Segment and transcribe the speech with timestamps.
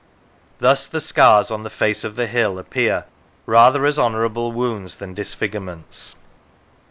[0.59, 3.05] Thus the scars on the face of the hill appear
[3.45, 6.15] rather as honourable wounds than disfigurements.